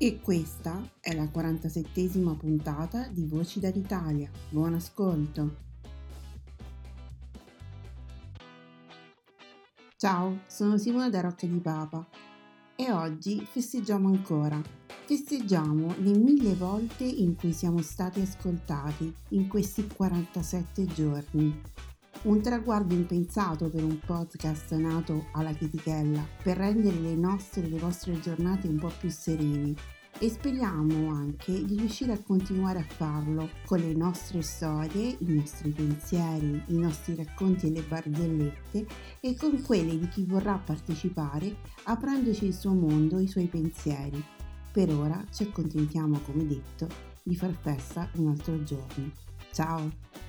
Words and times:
E 0.00 0.20
questa 0.20 0.80
è 1.00 1.12
la 1.12 1.24
47esima 1.24 2.36
puntata 2.36 3.08
di 3.08 3.26
Voci 3.26 3.58
dall'Italia. 3.58 4.30
Buon 4.48 4.74
ascolto! 4.74 5.56
Ciao, 9.96 10.42
sono 10.46 10.78
Simona 10.78 11.10
da 11.10 11.20
Rocca 11.20 11.48
di 11.48 11.58
Papa 11.58 12.06
e 12.76 12.92
oggi 12.92 13.44
festeggiamo 13.44 14.06
ancora. 14.06 14.62
Festeggiamo 14.86 15.92
le 15.98 16.16
mille 16.16 16.54
volte 16.54 17.02
in 17.02 17.34
cui 17.34 17.52
siamo 17.52 17.82
stati 17.82 18.20
ascoltati 18.20 19.12
in 19.30 19.48
questi 19.48 19.84
47 19.88 20.84
giorni. 20.84 21.60
Un 22.20 22.40
traguardo 22.42 22.94
impensato 22.94 23.68
per 23.68 23.84
un 23.84 24.00
podcast 24.04 24.74
nato 24.74 25.26
alla 25.34 25.52
chitichella 25.52 26.26
per 26.42 26.56
rendere 26.56 26.98
le 26.98 27.14
nostre 27.14 27.62
e 27.62 27.68
le 27.68 27.78
vostre 27.78 28.18
giornate 28.18 28.66
un 28.66 28.76
po' 28.76 28.92
più 28.98 29.08
serene 29.08 29.72
e 30.18 30.28
speriamo 30.28 31.10
anche 31.10 31.64
di 31.64 31.76
riuscire 31.76 32.12
a 32.12 32.20
continuare 32.20 32.80
a 32.80 32.86
farlo 32.86 33.50
con 33.64 33.78
le 33.78 33.94
nostre 33.94 34.42
storie, 34.42 35.16
i 35.20 35.32
nostri 35.32 35.70
pensieri, 35.70 36.60
i 36.66 36.76
nostri 36.76 37.14
racconti 37.14 37.68
e 37.68 37.70
le 37.70 37.82
barzellette 37.82 38.86
e 39.20 39.36
con 39.36 39.62
quelle 39.62 39.96
di 39.96 40.08
chi 40.08 40.24
vorrà 40.24 40.58
partecipare 40.58 41.58
aprendoci 41.84 42.46
il 42.46 42.54
suo 42.54 42.72
mondo, 42.72 43.20
i 43.20 43.28
suoi 43.28 43.46
pensieri. 43.46 44.22
Per 44.72 44.90
ora 44.90 45.24
ci 45.32 45.44
accontentiamo, 45.44 46.18
come 46.24 46.44
detto, 46.46 46.88
di 47.22 47.36
far 47.36 47.52
festa 47.52 48.10
un 48.16 48.28
altro 48.28 48.60
giorno. 48.64 49.12
Ciao! 49.52 50.27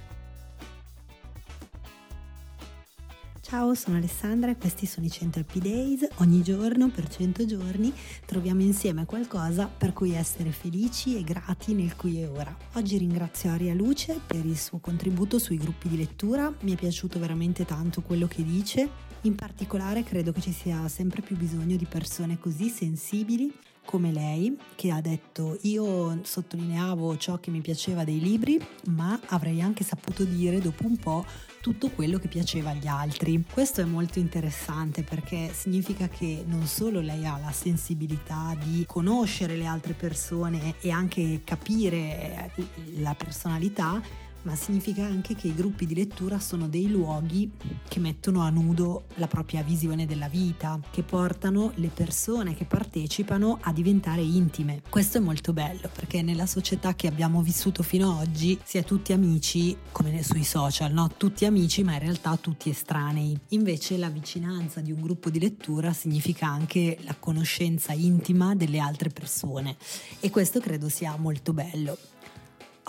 Ciao, 3.49 3.73
sono 3.73 3.97
Alessandra 3.97 4.51
e 4.51 4.57
questi 4.57 4.85
sono 4.85 5.07
i 5.07 5.09
100 5.09 5.39
Happy 5.39 5.59
Days. 5.59 6.07
Ogni 6.17 6.43
giorno, 6.43 6.89
per 6.89 7.07
100 7.07 7.47
giorni, 7.47 7.91
troviamo 8.27 8.61
insieme 8.61 9.05
qualcosa 9.05 9.65
per 9.65 9.91
cui 9.91 10.13
essere 10.13 10.51
felici 10.51 11.17
e 11.17 11.23
grati 11.23 11.73
nel 11.73 11.95
qui 11.95 12.21
e 12.21 12.27
ora. 12.27 12.55
Oggi 12.73 12.99
ringrazio 12.99 13.49
Aria 13.49 13.73
Luce 13.73 14.19
per 14.23 14.45
il 14.45 14.55
suo 14.55 14.77
contributo 14.77 15.39
sui 15.39 15.57
gruppi 15.57 15.87
di 15.87 15.97
lettura, 15.97 16.53
mi 16.59 16.73
è 16.73 16.75
piaciuto 16.75 17.17
veramente 17.17 17.65
tanto 17.65 18.03
quello 18.03 18.27
che 18.27 18.43
dice. 18.43 18.87
In 19.21 19.33
particolare 19.33 20.03
credo 20.03 20.31
che 20.31 20.41
ci 20.41 20.51
sia 20.51 20.87
sempre 20.87 21.23
più 21.23 21.35
bisogno 21.35 21.75
di 21.75 21.85
persone 21.85 22.37
così 22.37 22.69
sensibili 22.69 23.51
come 23.89 24.11
lei 24.11 24.55
che 24.75 24.91
ha 24.91 25.01
detto 25.01 25.57
io 25.61 26.19
sottolineavo 26.23 27.17
ciò 27.17 27.39
che 27.39 27.49
mi 27.49 27.59
piaceva 27.59 28.03
dei 28.03 28.19
libri 28.19 28.63
ma 28.89 29.19
avrei 29.29 29.63
anche 29.63 29.83
saputo 29.83 30.23
dire 30.25 30.59
dopo 30.59 30.85
un 30.85 30.95
po' 30.95 31.25
tutto 31.59 31.89
quello 31.89 32.19
che 32.19 32.27
piaceva 32.27 32.69
agli 32.69 32.85
altri. 32.85 33.43
Questo 33.51 33.81
è 33.81 33.85
molto 33.85 34.19
interessante 34.19 35.01
perché 35.01 35.51
significa 35.53 36.07
che 36.07 36.43
non 36.45 36.67
solo 36.67 36.99
lei 37.01 37.25
ha 37.25 37.39
la 37.39 37.51
sensibilità 37.51 38.55
di 38.63 38.85
conoscere 38.85 39.55
le 39.55 39.65
altre 39.65 39.93
persone 39.93 40.75
e 40.81 40.91
anche 40.91 41.41
capire 41.43 42.51
la 42.97 43.15
personalità, 43.15 43.99
ma 44.43 44.55
significa 44.55 45.03
anche 45.03 45.35
che 45.35 45.47
i 45.47 45.55
gruppi 45.55 45.85
di 45.85 45.95
lettura 45.95 46.39
sono 46.39 46.67
dei 46.67 46.89
luoghi 46.89 47.51
che 47.87 47.99
mettono 47.99 48.41
a 48.41 48.49
nudo 48.49 49.05
la 49.15 49.27
propria 49.27 49.63
visione 49.63 50.05
della 50.05 50.27
vita, 50.27 50.79
che 50.91 51.03
portano 51.03 51.71
le 51.75 51.89
persone 51.89 52.55
che 52.55 52.65
partecipano 52.65 53.57
a 53.61 53.73
diventare 53.73 54.21
intime. 54.21 54.81
Questo 54.89 55.17
è 55.17 55.21
molto 55.21 55.53
bello 55.53 55.89
perché 55.93 56.21
nella 56.21 56.45
società 56.45 56.95
che 56.95 57.07
abbiamo 57.07 57.41
vissuto 57.41 57.83
fino 57.83 58.11
ad 58.11 58.27
oggi 58.27 58.59
si 58.63 58.77
è 58.77 58.83
tutti 58.83 59.13
amici, 59.13 59.75
come 59.91 60.23
sui 60.23 60.43
social, 60.43 60.91
no? 60.93 61.09
Tutti 61.15 61.45
amici 61.45 61.83
ma 61.83 61.93
in 61.93 61.99
realtà 61.99 62.37
tutti 62.37 62.69
estranei. 62.69 63.37
Invece 63.49 63.97
la 63.97 64.09
vicinanza 64.09 64.81
di 64.81 64.91
un 64.91 65.01
gruppo 65.01 65.29
di 65.29 65.39
lettura 65.39 65.93
significa 65.93 66.47
anche 66.47 66.97
la 67.01 67.15
conoscenza 67.17 67.93
intima 67.93 68.55
delle 68.55 68.79
altre 68.79 69.09
persone 69.09 69.75
e 70.19 70.29
questo 70.29 70.59
credo 70.59 70.89
sia 70.89 71.15
molto 71.17 71.53
bello. 71.53 71.97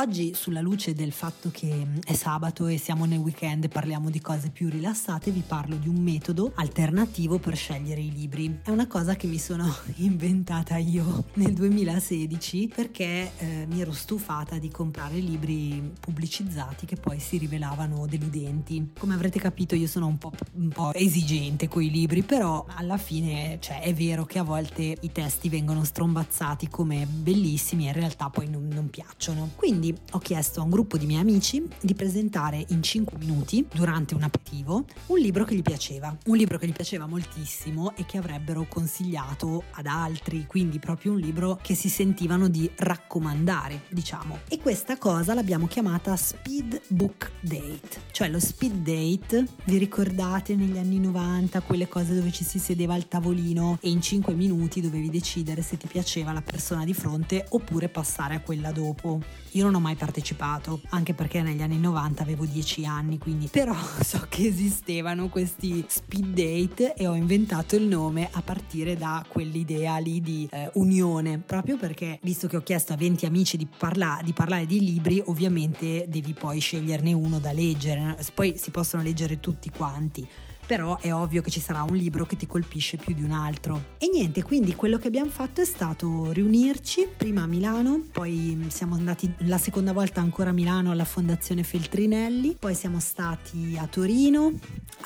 Oggi 0.01 0.33
sulla 0.33 0.63
luce 0.63 0.95
del 0.95 1.13
fatto 1.13 1.51
che 1.53 1.87
è 2.03 2.15
sabato 2.15 2.67
e 2.69 2.79
siamo 2.79 3.05
nel 3.05 3.19
weekend 3.19 3.65
e 3.65 3.69
parliamo 3.69 4.09
di 4.09 4.19
cose 4.19 4.49
più 4.49 4.71
rilassate, 4.71 5.31
vi 5.31 5.43
parlo 5.47 5.77
di 5.77 5.89
un 5.89 5.97
metodo 5.97 6.53
alternativo 6.55 7.39
per 7.39 7.55
scegliere 7.55 8.01
i 8.01 8.11
libri. 8.11 8.61
È 8.65 8.71
una 8.71 8.87
cosa 8.87 9.15
che 9.15 9.27
mi 9.27 9.37
sono 9.37 9.71
inventata 9.97 10.79
io 10.79 11.25
nel 11.35 11.53
2016 11.53 12.73
perché 12.75 13.33
eh, 13.37 13.67
mi 13.69 13.83
ero 13.83 13.93
stufata 13.93 14.57
di 14.57 14.71
comprare 14.71 15.19
libri 15.19 15.93
pubblicizzati 16.01 16.87
che 16.87 16.97
poi 16.97 17.21
si 17.21 17.37
rivelavano 17.37 18.07
deludenti. 18.07 18.93
Come 18.99 19.13
avrete 19.13 19.39
capito 19.39 19.75
io 19.75 19.87
sono 19.87 20.07
un 20.07 20.17
po', 20.17 20.33
un 20.55 20.71
po 20.71 20.95
esigente 20.95 21.69
con 21.69 21.83
i 21.83 21.91
libri, 21.91 22.23
però 22.23 22.65
alla 22.75 22.97
fine 22.97 23.59
cioè, 23.61 23.83
è 23.83 23.93
vero 23.93 24.25
che 24.25 24.39
a 24.39 24.45
volte 24.45 24.97
i 24.99 25.13
testi 25.13 25.51
vengono 25.51 25.85
strombazzati 25.85 26.69
come 26.69 27.05
bellissimi 27.05 27.85
e 27.85 27.89
in 27.89 27.95
realtà 27.95 28.31
poi 28.31 28.49
non, 28.49 28.67
non 28.67 28.89
piacciono. 28.89 29.51
Quindi 29.57 29.89
ho 30.13 30.19
chiesto 30.19 30.61
a 30.61 30.65
un 30.65 30.71
gruppo 30.71 30.97
di 30.97 31.07
miei 31.07 31.21
amici 31.21 31.67
di 31.81 31.95
presentare 31.95 32.65
in 32.69 32.83
5 32.83 33.19
minuti, 33.19 33.67
durante 33.73 34.15
un 34.15 34.23
aperitivo, 34.23 34.85
un 35.07 35.19
libro 35.19 35.45
che 35.45 35.55
gli 35.55 35.63
piaceva. 35.63 36.17
Un 36.27 36.37
libro 36.37 36.59
che 36.59 36.67
gli 36.67 36.73
piaceva 36.73 37.07
moltissimo 37.07 37.95
e 37.97 38.07
che 38.07 38.19
avrebbero 38.19 38.67
consigliato 38.69 39.65
ad 39.73 39.87
altri, 39.87 40.47
quindi 40.47 40.79
proprio 40.79 41.13
un 41.13 41.19
libro 41.19 41.59
che 41.63 41.75
si 41.75 41.89
sentivano 41.89 42.49
di 42.49 42.71
raccomandare, 42.75 43.83
diciamo. 43.91 44.41
E 44.49 44.59
questa 44.59 44.99
cosa 44.99 45.35
l'abbiamo 45.35 45.67
chiamata 45.67 46.17
Speed 46.17 46.83
Book 46.89 47.31
Date, 47.41 48.01
cioè 48.11 48.29
lo 48.29 48.41
speed 48.41 48.83
date, 48.83 49.47
vi 49.65 49.79
ricordate 49.79 50.55
negli 50.55 50.79
anni 50.79 50.99
90 50.99 51.61
quelle 51.61 51.89
cose 51.89 52.15
dove 52.15 52.31
ci 52.33 52.45
si 52.45 52.59
sedeva 52.59 52.95
al 52.95 53.09
tavolino 53.09 53.79
e 53.81 53.91
in 53.91 54.01
5 54.01 54.35
minuti 54.35 54.81
dovevi 54.81 55.11
decidere 55.11 55.63
se 55.63 55.77
ti 55.77 55.87
piaceva 55.87 56.33
la 56.33 56.43
persona 56.43 56.85
di 56.85 56.95
fronte 56.95 57.47
oppure 57.51 57.89
passare 57.89 58.35
a 58.35 58.41
quella 58.41 58.73
dopo. 58.73 59.21
Io 59.55 59.65
non 59.65 59.75
ho 59.75 59.81
mai 59.81 59.97
partecipato, 59.97 60.81
anche 60.91 61.13
perché 61.13 61.43
negli 61.43 61.61
anni 61.63 61.79
90 61.79 62.23
avevo 62.23 62.45
10 62.45 62.87
anni, 62.87 63.19
quindi 63.19 63.49
però 63.49 63.75
so 64.01 64.27
che 64.29 64.47
esistevano 64.47 65.29
questi 65.29 65.85
speed 65.89 66.27
date 66.27 66.95
e 66.95 67.07
ho 67.09 67.15
inventato 67.15 67.75
il 67.75 67.83
nome 67.83 68.29
a 68.31 68.43
partire 68.43 68.97
da 68.97 69.25
quell'idea 69.27 69.99
lì 69.99 70.21
di 70.21 70.49
eh, 70.51 70.71
unione, 70.75 71.39
proprio 71.39 71.77
perché 71.77 72.19
visto 72.23 72.47
che 72.47 72.57
ho 72.57 72.63
chiesto 72.63 72.93
a 72.93 72.97
20 72.97 73.27
amici 73.27 73.57
di, 73.57 73.67
parla- 73.67 74.21
di 74.23 74.33
parlare 74.33 74.67
di 74.67 74.79
libri, 74.79 75.21
ovviamente 75.27 76.07
devi 76.09 76.33
poi 76.33 76.61
sceglierne 76.61 77.13
uno 77.13 77.41
da 77.41 77.53
leggere, 77.53 78.17
poi 78.35 78.57
si 78.57 78.71
possono 78.71 79.03
leggere 79.03 79.41
tutti 79.41 79.69
quanti 79.71 80.27
però 80.71 80.99
è 81.01 81.13
ovvio 81.13 81.43
che 81.43 81.51
ci 81.51 81.59
sarà 81.59 81.83
un 81.83 81.97
libro 81.97 82.25
che 82.25 82.37
ti 82.37 82.47
colpisce 82.47 82.97
più 82.97 83.13
di 83.13 83.25
un 83.25 83.33
altro. 83.33 83.97
E 83.99 84.09
niente, 84.09 84.45
quindi 84.45 84.77
quello 84.77 84.99
che 84.99 85.09
abbiamo 85.09 85.29
fatto 85.29 85.61
è 85.61 85.65
stato 85.65 86.31
riunirci 86.31 87.09
prima 87.17 87.43
a 87.43 87.47
Milano, 87.47 88.05
poi 88.13 88.57
siamo 88.69 88.95
andati 88.95 89.35
la 89.39 89.59
seconda 89.59 89.93
volta 89.93 90.21
ancora 90.21 90.51
a 90.51 90.53
Milano 90.53 90.93
alla 90.93 91.05
Fondazione 91.05 91.65
Feltrinelli, 91.65 92.55
poi 92.57 92.77
siamo 92.77 93.01
stati 93.01 93.77
a 93.77 93.89
Torino, 93.89 94.53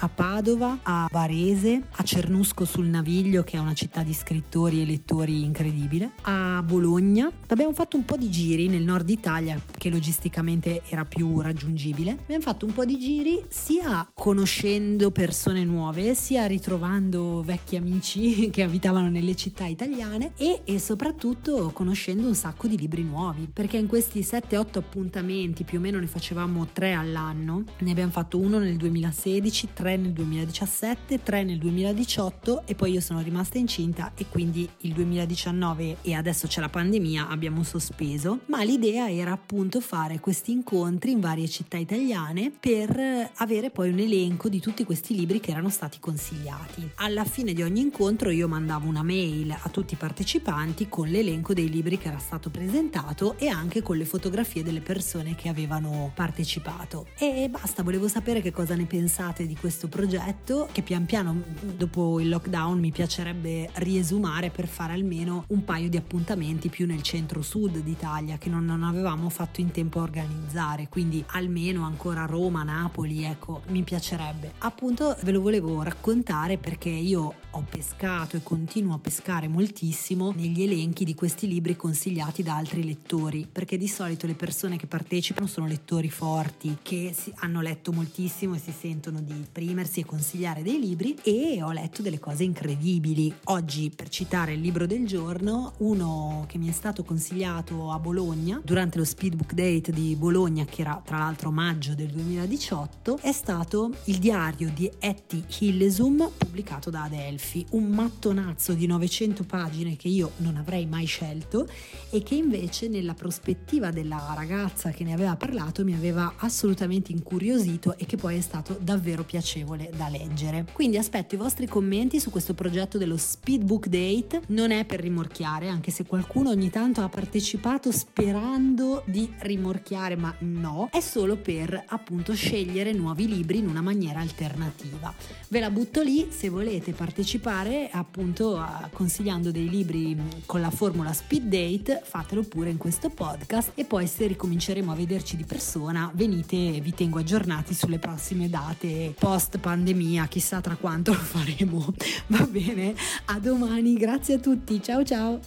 a 0.00 0.08
Padova, 0.10 0.80
a 0.82 1.08
Varese, 1.10 1.84
a 1.92 2.02
Cernusco 2.02 2.66
sul 2.66 2.88
Naviglio, 2.88 3.42
che 3.42 3.56
è 3.56 3.60
una 3.60 3.72
città 3.72 4.02
di 4.02 4.12
scrittori 4.12 4.82
e 4.82 4.84
lettori 4.84 5.44
incredibile, 5.44 6.10
a 6.24 6.62
Bologna. 6.62 7.30
Abbiamo 7.46 7.72
fatto 7.72 7.96
un 7.96 8.04
po' 8.04 8.18
di 8.18 8.28
giri 8.28 8.68
nel 8.68 8.82
nord 8.82 9.08
Italia, 9.08 9.58
che 9.78 9.88
logisticamente 9.88 10.82
era 10.90 11.06
più 11.06 11.40
raggiungibile. 11.40 12.18
Abbiamo 12.20 12.42
fatto 12.42 12.66
un 12.66 12.74
po' 12.74 12.84
di 12.84 12.98
giri 12.98 13.42
sia 13.48 14.06
conoscendo 14.12 15.10
persone 15.10 15.52
nuove, 15.62 16.14
sia 16.14 16.46
ritrovando 16.46 17.42
vecchi 17.42 17.76
amici 17.76 18.48
che 18.50 18.62
abitavano 18.62 19.08
nelle 19.08 19.36
città 19.36 19.66
italiane 19.66 20.32
e, 20.36 20.62
e 20.64 20.80
soprattutto 20.80 21.70
conoscendo 21.72 22.26
un 22.26 22.34
sacco 22.34 22.66
di 22.66 22.76
libri 22.76 23.04
nuovi, 23.04 23.48
perché 23.52 23.76
in 23.76 23.86
questi 23.86 24.20
7-8 24.20 24.78
appuntamenti, 24.78 25.62
più 25.62 25.78
o 25.78 25.80
meno 25.80 26.00
ne 26.00 26.06
facevamo 26.08 26.66
tre 26.72 26.94
all'anno, 26.94 27.62
ne 27.78 27.90
abbiamo 27.90 28.10
fatto 28.10 28.38
uno 28.38 28.58
nel 28.58 28.76
2016, 28.76 29.68
tre 29.72 29.96
nel 29.96 30.12
2017, 30.12 31.22
tre 31.22 31.44
nel 31.44 31.58
2018 31.58 32.62
e 32.66 32.74
poi 32.74 32.92
io 32.92 33.00
sono 33.00 33.20
rimasta 33.20 33.58
incinta 33.58 34.12
e 34.16 34.26
quindi 34.28 34.68
il 34.78 34.92
2019 34.92 35.98
e 36.02 36.14
adesso 36.14 36.46
c'è 36.46 36.60
la 36.60 36.68
pandemia 36.68 37.28
abbiamo 37.28 37.62
sospeso, 37.62 38.40
ma 38.46 38.62
l'idea 38.64 39.10
era 39.10 39.32
appunto 39.32 39.80
fare 39.80 40.20
questi 40.20 40.52
incontri 40.52 41.12
in 41.12 41.20
varie 41.20 41.48
città 41.48 41.76
italiane 41.76 42.50
per 42.58 43.30
avere 43.36 43.70
poi 43.70 43.90
un 43.90 43.98
elenco 43.98 44.48
di 44.48 44.60
tutti 44.60 44.84
questi 44.84 45.14
libri 45.14 45.40
che 45.44 45.50
erano 45.50 45.68
stati 45.68 46.00
consigliati. 46.00 46.92
Alla 46.94 47.24
fine 47.24 47.52
di 47.52 47.62
ogni 47.62 47.82
incontro 47.82 48.30
io 48.30 48.48
mandavo 48.48 48.88
una 48.88 49.02
mail 49.02 49.50
a 49.50 49.68
tutti 49.68 49.92
i 49.92 49.98
partecipanti 49.98 50.88
con 50.88 51.06
l'elenco 51.06 51.52
dei 51.52 51.68
libri 51.68 51.98
che 51.98 52.08
era 52.08 52.16
stato 52.16 52.48
presentato 52.48 53.36
e 53.36 53.48
anche 53.48 53.82
con 53.82 53.98
le 53.98 54.06
fotografie 54.06 54.62
delle 54.62 54.80
persone 54.80 55.34
che 55.34 55.50
avevano 55.50 56.12
partecipato. 56.14 57.08
E 57.18 57.46
basta, 57.50 57.82
volevo 57.82 58.08
sapere 58.08 58.40
che 58.40 58.52
cosa 58.52 58.74
ne 58.74 58.86
pensate 58.86 59.46
di 59.46 59.54
questo 59.54 59.86
progetto 59.86 60.66
che 60.72 60.80
pian 60.80 61.04
piano 61.04 61.42
dopo 61.60 62.20
il 62.20 62.30
lockdown 62.30 62.78
mi 62.78 62.90
piacerebbe 62.90 63.68
riesumare 63.74 64.48
per 64.48 64.66
fare 64.66 64.94
almeno 64.94 65.44
un 65.48 65.62
paio 65.62 65.90
di 65.90 65.98
appuntamenti 65.98 66.70
più 66.70 66.86
nel 66.86 67.02
centro-sud 67.02 67.80
d'Italia 67.80 68.38
che 68.38 68.48
non, 68.48 68.64
non 68.64 68.82
avevamo 68.82 69.28
fatto 69.28 69.60
in 69.60 69.72
tempo 69.72 69.98
a 69.98 70.04
organizzare, 70.04 70.88
quindi 70.88 71.22
almeno 71.32 71.84
ancora 71.84 72.24
Roma, 72.24 72.62
Napoli, 72.62 73.24
ecco, 73.24 73.60
mi 73.66 73.82
piacerebbe. 73.82 74.52
Appunto 74.60 75.14
ve 75.22 75.32
lo 75.34 75.40
volevo 75.40 75.82
raccontare 75.82 76.58
perché 76.58 76.90
io 76.90 77.34
ho 77.50 77.64
pescato 77.68 78.36
e 78.36 78.42
continuo 78.42 78.94
a 78.94 78.98
pescare 78.98 79.48
moltissimo 79.48 80.32
negli 80.34 80.62
elenchi 80.62 81.04
di 81.04 81.14
questi 81.14 81.48
libri 81.48 81.76
consigliati 81.76 82.42
da 82.42 82.56
altri 82.56 82.84
lettori, 82.84 83.46
perché 83.50 83.76
di 83.76 83.88
solito 83.88 84.26
le 84.26 84.34
persone 84.34 84.76
che 84.76 84.86
partecipano 84.86 85.46
sono 85.46 85.66
lettori 85.66 86.08
forti, 86.08 86.78
che 86.82 87.14
hanno 87.36 87.60
letto 87.60 87.92
moltissimo 87.92 88.54
e 88.54 88.58
si 88.58 88.72
sentono 88.72 89.20
di 89.20 89.40
esprimersi 89.40 90.00
e 90.00 90.04
consigliare 90.04 90.62
dei 90.62 90.78
libri 90.78 91.16
e 91.22 91.62
ho 91.62 91.72
letto 91.72 92.02
delle 92.02 92.20
cose 92.20 92.44
incredibili. 92.44 93.32
Oggi, 93.44 93.90
per 93.94 94.08
citare 94.08 94.54
il 94.54 94.60
libro 94.60 94.86
del 94.86 95.06
giorno, 95.06 95.74
uno 95.78 96.44
che 96.48 96.58
mi 96.58 96.68
è 96.68 96.72
stato 96.72 97.02
consigliato 97.02 97.90
a 97.90 97.98
Bologna 97.98 98.60
durante 98.64 98.98
lo 98.98 99.04
Speedbook 99.04 99.52
Date 99.52 99.92
di 99.92 100.14
Bologna, 100.16 100.64
che 100.64 100.82
era 100.82 101.00
tra 101.04 101.18
l'altro 101.18 101.50
maggio 101.50 101.94
del 101.94 102.08
2018, 102.08 103.18
è 103.20 103.32
stato 103.32 103.90
il 104.04 104.18
diario 104.18 104.70
di 104.72 104.90
Etty 105.14 105.44
Hillesum 105.60 106.28
pubblicato 106.36 106.90
da 106.90 107.04
Adelphi, 107.04 107.64
un 107.70 107.84
mattonazzo 107.84 108.72
di 108.72 108.86
900 108.86 109.44
pagine 109.44 109.94
che 109.94 110.08
io 110.08 110.32
non 110.38 110.56
avrei 110.56 110.86
mai 110.86 111.04
scelto 111.04 111.68
e 112.10 112.22
che 112.22 112.34
invece 112.34 112.88
nella 112.88 113.14
prospettiva 113.14 113.90
della 113.90 114.34
ragazza 114.36 114.90
che 114.90 115.04
ne 115.04 115.12
aveva 115.12 115.36
parlato 115.36 115.84
mi 115.84 115.94
aveva 115.94 116.34
assolutamente 116.38 117.12
incuriosito 117.12 117.96
e 117.96 118.06
che 118.06 118.16
poi 118.16 118.36
è 118.36 118.40
stato 118.40 118.76
davvero 118.80 119.22
piacevole 119.24 119.90
da 119.96 120.08
leggere. 120.08 120.66
Quindi 120.72 120.98
aspetto 120.98 121.36
i 121.36 121.38
vostri 121.38 121.66
commenti 121.66 122.18
su 122.18 122.30
questo 122.30 122.54
progetto 122.54 122.98
dello 122.98 123.16
Speedbook 123.16 123.86
Date, 123.86 124.42
non 124.48 124.72
è 124.72 124.84
per 124.84 125.00
rimorchiare, 125.00 125.68
anche 125.68 125.92
se 125.92 126.04
qualcuno 126.04 126.50
ogni 126.50 126.70
tanto 126.70 127.02
ha 127.02 127.08
partecipato 127.08 127.92
sperando 127.92 129.02
di 129.06 129.32
rimorchiare, 129.40 130.16
ma 130.16 130.34
no, 130.40 130.88
è 130.90 131.00
solo 131.00 131.36
per 131.36 131.84
appunto 131.86 132.34
scegliere 132.34 132.92
nuovi 132.92 133.28
libri 133.28 133.58
in 133.58 133.68
una 133.68 133.82
maniera 133.82 134.20
alternativa. 134.20 135.03
Ve 135.48 135.60
la 135.60 135.70
butto 135.70 136.02
lì 136.02 136.28
se 136.30 136.48
volete 136.48 136.92
partecipare 136.92 137.88
appunto 137.90 138.56
a, 138.56 138.88
consigliando 138.92 139.50
dei 139.50 139.68
libri 139.68 140.16
con 140.46 140.60
la 140.60 140.70
formula 140.70 141.12
speed 141.12 141.44
date, 141.44 142.02
fatelo 142.04 142.42
pure 142.42 142.70
in 142.70 142.76
questo 142.76 143.10
podcast 143.10 143.72
e 143.74 143.84
poi 143.84 144.06
se 144.06 144.26
ricominceremo 144.26 144.92
a 144.92 144.94
vederci 144.94 145.36
di 145.36 145.44
persona 145.44 146.10
venite 146.14 146.76
e 146.76 146.80
vi 146.80 146.94
tengo 146.94 147.18
aggiornati 147.18 147.74
sulle 147.74 147.98
prossime 147.98 148.48
date 148.48 149.14
post 149.18 149.58
pandemia, 149.58 150.26
chissà 150.26 150.60
tra 150.60 150.76
quanto 150.76 151.12
lo 151.12 151.18
faremo. 151.18 151.94
Va 152.28 152.46
bene? 152.46 152.94
A 153.26 153.38
domani, 153.38 153.94
grazie 153.94 154.34
a 154.34 154.38
tutti, 154.38 154.82
ciao 154.82 155.04
ciao! 155.04 155.40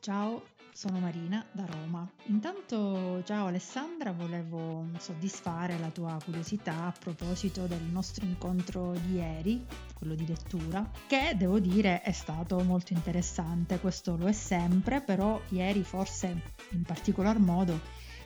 Ciao 0.00 0.42
sono 0.86 0.98
Marina 0.98 1.42
da 1.50 1.64
Roma. 1.64 2.06
Intanto, 2.24 3.22
ciao 3.24 3.46
Alessandra, 3.46 4.12
volevo 4.12 4.86
soddisfare 4.98 5.78
la 5.78 5.88
tua 5.88 6.18
curiosità 6.22 6.84
a 6.84 6.92
proposito 6.92 7.64
del 7.64 7.80
nostro 7.84 8.26
incontro 8.26 8.92
di 8.92 9.14
ieri, 9.14 9.64
quello 9.94 10.14
di 10.14 10.26
lettura, 10.26 10.86
che 11.06 11.32
devo 11.38 11.58
dire 11.58 12.02
è 12.02 12.12
stato 12.12 12.60
molto 12.60 12.92
interessante, 12.92 13.80
questo 13.80 14.18
lo 14.18 14.26
è 14.26 14.32
sempre, 14.32 15.00
però 15.00 15.40
ieri 15.48 15.82
forse 15.82 16.42
in 16.72 16.82
particolar 16.82 17.38
modo 17.38 17.80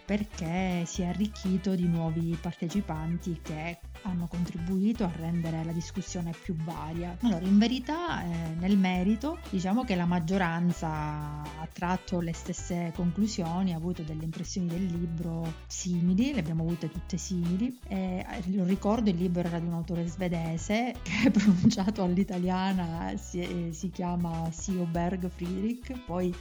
perché 0.04 0.84
si 0.84 1.02
è 1.02 1.06
arricchito 1.06 1.76
di 1.76 1.86
nuovi 1.86 2.36
partecipanti 2.40 3.40
che 3.40 3.78
hanno 4.02 4.26
contribuito 4.26 5.04
a 5.04 5.10
rendere 5.14 5.64
la 5.64 5.72
discussione 5.72 6.32
più 6.42 6.54
varia. 6.54 7.16
Allora, 7.22 7.44
in 7.44 7.58
verità, 7.58 8.22
eh, 8.22 8.54
nel 8.58 8.76
merito, 8.76 9.38
diciamo 9.50 9.84
che 9.84 9.94
la 9.94 10.04
maggioranza 10.04 10.88
ha 10.88 11.68
tratto 11.72 12.20
le 12.20 12.32
stesse 12.32 12.92
conclusioni, 12.94 13.72
ha 13.72 13.76
avuto 13.76 14.02
delle 14.02 14.24
impressioni 14.24 14.66
del 14.66 14.84
libro 14.84 15.52
simili, 15.66 16.32
le 16.32 16.40
abbiamo 16.40 16.62
avute 16.62 16.90
tutte 16.90 17.16
simili. 17.16 17.76
Eh, 17.88 18.24
lo 18.46 18.64
ricordo, 18.64 19.10
il 19.10 19.16
libro 19.16 19.46
era 19.46 19.58
di 19.58 19.66
un 19.66 19.74
autore 19.74 20.06
svedese 20.06 20.94
che 21.02 21.30
pronunciato 21.30 22.02
all'italiana 22.02 23.12
si, 23.16 23.70
si 23.72 23.90
chiama 23.90 24.50
Sioberg 24.50 25.28
Friedrich, 25.28 26.04
poi 26.04 26.34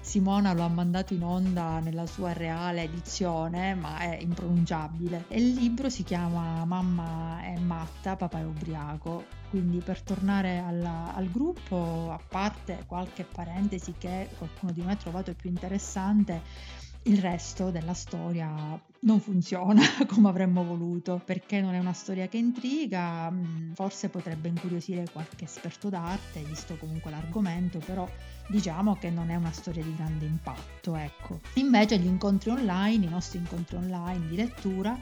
Simona 0.00 0.52
lo 0.52 0.62
ha 0.62 0.68
mandato 0.68 1.14
in 1.14 1.22
onda 1.22 1.78
nella 1.78 2.06
sua 2.06 2.32
reale 2.32 2.82
edizione, 2.82 3.74
ma 3.74 3.98
è 3.98 4.18
impronunciabile. 4.20 5.24
E 5.28 5.38
il 5.38 5.54
libro 5.54 5.88
si 5.88 6.02
chiama 6.04 6.64
Mamma 6.64 6.99
è 7.42 7.58
matta, 7.58 8.16
papà 8.16 8.40
è 8.40 8.44
ubriaco. 8.44 9.24
Quindi 9.50 9.78
per 9.78 10.00
tornare 10.02 10.58
alla, 10.58 11.14
al 11.14 11.28
gruppo, 11.30 12.10
a 12.10 12.20
parte 12.28 12.84
qualche 12.86 13.24
parentesi 13.24 13.94
che 13.98 14.28
qualcuno 14.38 14.72
di 14.72 14.82
noi 14.82 14.92
ha 14.92 14.96
trovato 14.96 15.34
più 15.34 15.50
interessante, 15.50 16.40
il 17.04 17.20
resto 17.20 17.70
della 17.70 17.94
storia 17.94 18.78
non 19.02 19.20
funziona 19.20 19.82
come 20.06 20.28
avremmo 20.28 20.64
voluto 20.64 21.20
perché 21.24 21.60
non 21.60 21.74
è 21.74 21.78
una 21.78 21.92
storia 21.92 22.28
che 22.28 22.36
intriga, 22.36 23.30
mm, 23.30 23.72
forse 23.72 24.08
potrebbe 24.08 24.48
incuriosire 24.48 25.06
qualche 25.10 25.44
esperto 25.44 25.88
d'arte, 25.88 26.40
visto 26.42 26.76
comunque 26.76 27.10
l'argomento, 27.10 27.78
però 27.78 28.08
diciamo 28.48 28.96
che 28.96 29.10
non 29.10 29.30
è 29.30 29.36
una 29.36 29.52
storia 29.52 29.82
di 29.82 29.94
grande 29.94 30.26
impatto, 30.26 30.96
ecco. 30.96 31.40
Invece 31.54 31.98
gli 31.98 32.06
incontri 32.06 32.50
online, 32.50 33.06
i 33.06 33.08
nostri 33.08 33.38
incontri 33.38 33.76
online 33.76 34.28
di 34.28 34.36
lettura, 34.36 34.98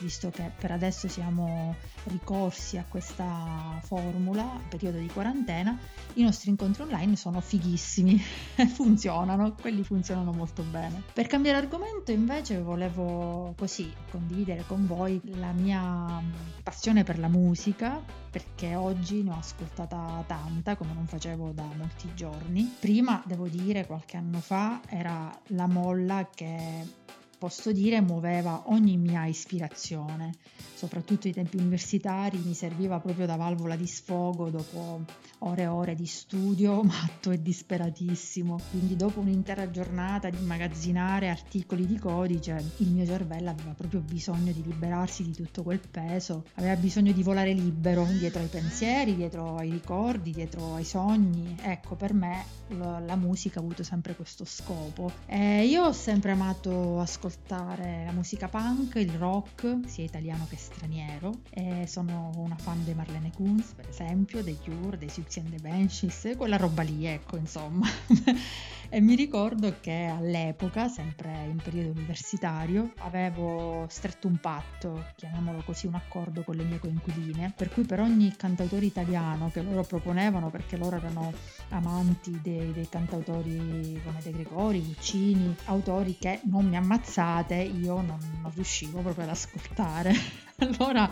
visto 0.00 0.30
che 0.30 0.50
per 0.58 0.70
adesso 0.70 1.08
siamo 1.08 1.74
ricorsi 2.04 2.78
a 2.78 2.84
questa 2.88 3.78
formula, 3.82 4.60
periodo 4.68 4.98
di 4.98 5.08
quarantena, 5.08 5.78
i 6.14 6.22
nostri 6.22 6.50
incontri 6.50 6.82
online 6.82 7.16
sono 7.16 7.40
fighissimi, 7.40 8.18
funzionano, 8.72 9.54
quelli 9.60 9.82
funzionano 9.82 10.32
molto 10.32 10.62
bene. 10.62 11.02
Per 11.12 11.26
cambiare 11.26 11.58
argomento 11.58 12.12
invece 12.12 12.60
volevo 12.60 13.41
così 13.56 13.92
condividere 14.10 14.64
con 14.66 14.86
voi 14.86 15.20
la 15.24 15.52
mia 15.52 16.22
passione 16.62 17.04
per 17.04 17.18
la 17.18 17.28
musica, 17.28 18.00
perché 18.30 18.74
oggi 18.74 19.22
ne 19.22 19.30
ho 19.30 19.38
ascoltata 19.38 20.24
tanta 20.26 20.76
come 20.76 20.92
non 20.94 21.06
facevo 21.06 21.50
da 21.52 21.64
molti 21.76 22.10
giorni. 22.14 22.76
Prima, 22.78 23.22
devo 23.26 23.48
dire, 23.48 23.86
qualche 23.86 24.16
anno 24.16 24.40
fa 24.40 24.80
era 24.88 25.30
la 25.48 25.66
molla 25.66 26.28
che 26.32 27.00
posso 27.42 27.72
dire 27.72 28.00
muoveva 28.00 28.62
ogni 28.66 28.96
mia 28.96 29.26
ispirazione, 29.26 30.30
soprattutto 30.76 31.26
ai 31.26 31.32
tempi 31.32 31.56
universitari 31.56 32.38
mi 32.38 32.54
serviva 32.54 33.00
proprio 33.00 33.26
da 33.26 33.34
valvola 33.34 33.74
di 33.74 33.88
sfogo 33.88 34.48
dopo 34.48 35.00
ore 35.38 35.62
e 35.62 35.66
ore 35.66 35.96
di 35.96 36.06
studio 36.06 36.80
matto 36.86 37.32
e 37.32 37.42
disperatissimo. 37.42 38.60
Quindi 38.70 38.94
dopo 38.94 39.18
un'intera 39.18 39.68
giornata 39.72 40.30
di 40.30 40.36
immagazzinare 40.36 41.30
articoli 41.30 41.84
di 41.84 41.98
codice, 41.98 42.74
il 42.76 42.90
mio 42.90 43.04
cervello 43.04 43.50
aveva 43.50 43.72
proprio 43.72 43.98
bisogno 43.98 44.52
di 44.52 44.62
liberarsi 44.62 45.24
di 45.24 45.32
tutto 45.32 45.64
quel 45.64 45.80
peso, 45.80 46.44
aveva 46.54 46.76
bisogno 46.76 47.10
di 47.10 47.24
volare 47.24 47.52
libero 47.52 48.04
dietro 48.04 48.40
ai 48.40 48.46
pensieri, 48.46 49.16
dietro 49.16 49.56
ai 49.56 49.72
ricordi, 49.72 50.30
dietro 50.30 50.76
ai 50.76 50.84
sogni. 50.84 51.56
Ecco, 51.60 51.96
per 51.96 52.14
me 52.14 52.44
la 52.68 53.16
musica 53.16 53.58
ha 53.58 53.62
avuto 53.62 53.82
sempre 53.82 54.14
questo 54.14 54.44
scopo. 54.44 55.10
E 55.26 55.64
io 55.64 55.86
ho 55.86 55.92
sempre 55.92 56.30
amato 56.30 57.00
ascoltare 57.00 57.30
la 57.48 58.12
musica 58.12 58.48
punk, 58.48 58.94
il 58.96 59.12
rock, 59.12 59.80
sia 59.86 60.04
italiano 60.04 60.46
che 60.48 60.56
straniero, 60.56 61.40
e 61.50 61.86
sono 61.86 62.30
una 62.36 62.56
fan 62.56 62.84
di 62.84 62.94
Marlene 62.94 63.30
Kunz, 63.34 63.72
per 63.72 63.88
esempio, 63.88 64.42
dei 64.42 64.58
Cure, 64.62 64.98
dei 64.98 65.08
Six 65.08 65.38
and 65.38 65.50
the 65.50 65.60
Benches, 65.60 66.34
quella 66.36 66.56
roba 66.56 66.82
lì, 66.82 67.06
ecco, 67.06 67.36
insomma. 67.36 67.86
e 68.88 69.00
mi 69.00 69.14
ricordo 69.14 69.76
che 69.80 70.12
all'epoca, 70.14 70.88
sempre 70.88 71.44
in 71.44 71.56
periodo 71.56 71.98
universitario, 71.98 72.92
avevo 72.98 73.86
stretto 73.88 74.28
un 74.28 74.38
patto, 74.38 75.06
chiamiamolo 75.16 75.62
così, 75.64 75.86
un 75.86 75.94
accordo 75.94 76.42
con 76.42 76.56
le 76.56 76.64
mie 76.64 76.78
coinquiline, 76.78 77.52
per 77.56 77.70
cui 77.70 77.84
per 77.84 78.00
ogni 78.00 78.34
cantautore 78.36 78.84
italiano 78.84 79.50
che 79.50 79.62
loro 79.62 79.82
proponevano, 79.82 80.50
perché 80.50 80.76
loro 80.76 80.96
erano 80.96 81.32
amanti 81.70 82.38
dei, 82.42 82.72
dei 82.72 82.88
cantautori 82.88 84.00
come 84.04 84.20
De 84.22 84.30
Gregori, 84.30 84.82
Guccini, 84.82 85.54
autori 85.64 86.16
che 86.18 86.40
non 86.44 86.66
mi 86.66 86.76
ammazzate, 87.22 87.54
io 87.54 88.00
non, 88.00 88.18
non 88.42 88.52
riuscivo 88.54 89.00
proprio 89.00 89.24
ad 89.24 89.30
ascoltare. 89.30 90.12
allora 90.58 91.08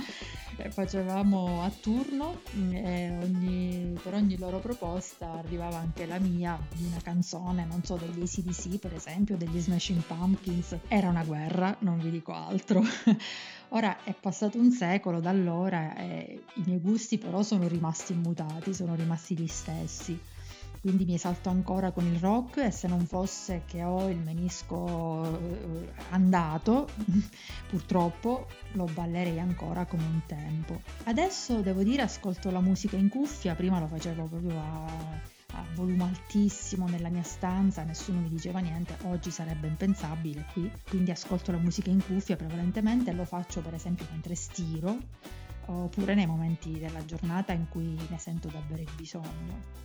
eh, 0.57 0.71
facevamo 0.71 1.63
a 1.63 1.71
turno 1.71 2.43
mm, 2.55 2.73
e 2.75 3.19
ogni, 3.23 3.99
per 4.03 4.15
ogni 4.15 4.37
loro 4.39 4.59
proposta 4.59 5.33
arrivava 5.33 5.79
anche 5.79 6.07
la 6.07 6.19
mia 6.19 6.59
di 6.75 6.85
una 6.85 7.01
canzone, 7.03 7.65
non 7.65 7.83
so, 7.85 7.97
degli 7.97 8.21
ACDC 8.21 8.79
per 8.79 8.95
esempio, 8.95 9.37
degli 9.37 9.61
Smashing 9.61 10.03
Pumpkins. 10.03 10.77
Era 10.89 11.09
una 11.09 11.25
guerra, 11.25 11.77
non 11.81 11.99
vi 11.99 12.11
dico 12.11 12.33
altro. 12.33 12.83
Ora 13.73 14.03
è 14.03 14.13
passato 14.19 14.59
un 14.59 14.73
secolo 14.73 15.21
da 15.21 15.31
allora 15.31 15.95
e 15.95 16.43
i 16.55 16.63
miei 16.67 16.81
gusti 16.81 17.19
però 17.19 17.45
sono 17.45 17.69
rimasti 17.69 18.13
immutati, 18.13 18.75
sono 18.75 18.97
rimasti 18.97 19.39
gli 19.39 19.47
stessi 19.47 20.19
quindi 20.81 21.05
mi 21.05 21.15
esalto 21.15 21.51
ancora 21.51 21.91
con 21.91 22.07
il 22.07 22.19
rock 22.19 22.59
e 22.59 22.71
se 22.71 22.89
non 22.89 23.05
fosse 23.07 23.63
che 23.67 23.83
ho 23.83 24.09
il 24.09 24.19
menisco 24.19 25.25
eh, 25.25 25.93
andato, 26.11 26.89
purtroppo 27.69 28.47
lo 28.73 28.85
ballerei 28.85 29.39
ancora 29.39 29.85
come 29.85 30.05
un 30.05 30.23
tempo. 30.27 30.81
Adesso 31.05 31.61
devo 31.61 31.83
dire 31.83 32.03
ascolto 32.03 32.51
la 32.51 32.61
musica 32.61 32.97
in 32.97 33.09
cuffia, 33.09 33.55
prima 33.55 33.79
lo 33.79 33.89
facevo 33.89 34.25
proprio 34.25 34.59
a, 34.59 34.87
a 35.53 35.65
volume 35.75 36.05
altissimo 36.05 36.89
nella 36.89 37.11
mia 37.11 37.23
stanza, 37.23 37.83
nessuno 37.83 38.21
mi 38.21 38.29
diceva 38.29 38.61
niente, 38.61 38.97
oggi 39.03 39.31
sarebbe 39.31 39.67
impensabile 39.67 40.47
qui, 40.53 40.71
quindi 40.89 41.11
ascolto 41.11 41.53
la 41.53 41.59
musica 41.59 41.91
in 41.91 42.03
cuffia 42.03 42.37
prevalentemente 42.37 43.11
e 43.11 43.15
lo 43.15 43.25
faccio 43.27 43.61
per 43.61 43.75
esempio 43.75 44.07
mentre 44.11 44.35
stiro 44.35 44.97
oppure 45.67 46.15
nei 46.15 46.27
momenti 46.27 46.79
della 46.79 47.05
giornata 47.05 47.53
in 47.53 47.69
cui 47.69 47.97
ne 48.09 48.19
sento 48.19 48.49
davvero 48.49 48.81
il 48.81 48.91
bisogno. 48.97 49.81